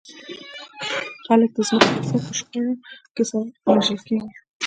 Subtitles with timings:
[1.25, 2.73] خلک د ځمکو پر سر په شخړه
[3.15, 4.31] کې سره وژل کېږي.